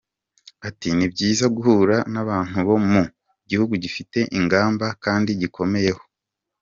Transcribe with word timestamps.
Ati 0.67 0.87
“Ni 0.97 1.07
byiza 1.13 1.45
guhura 1.55 1.97
n’abantu 2.13 2.55
bo 2.67 2.75
mu 2.89 3.01
gihugu 3.49 3.73
gifite 3.83 4.19
ingamba 4.37 4.87
kandi 5.03 5.29
gikomeyeho. 5.41 6.03